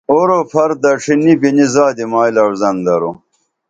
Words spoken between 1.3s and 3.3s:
بِنی زادی مائی لعوزن درو